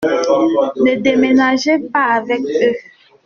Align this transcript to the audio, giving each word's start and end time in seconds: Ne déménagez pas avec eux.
Ne 0.83 0.95
déménagez 0.95 1.77
pas 1.93 2.13
avec 2.13 2.39
eux. 2.39 2.73